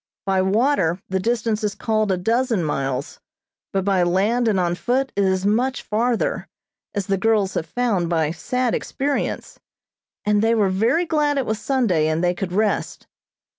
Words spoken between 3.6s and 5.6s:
but by land and on foot it is